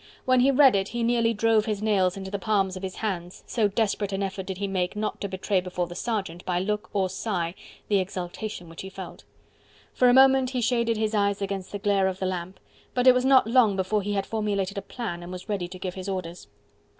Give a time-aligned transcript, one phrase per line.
[0.25, 3.43] When he read it he nearly drove his nails into the palms of his hands,
[3.45, 6.89] so desperate an effort did he make not to betray before the sergeant by look
[6.91, 7.53] or sigh
[7.87, 9.25] the exultation which he felt.
[9.93, 12.59] For a moment he shaded his eyes against the glare of the lamp,
[12.95, 15.77] but it was not long before he had formulated a plan and was ready to
[15.77, 16.47] give his orders.